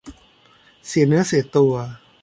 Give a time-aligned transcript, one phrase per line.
[0.87, 1.73] เสียเนื้อเสียตัว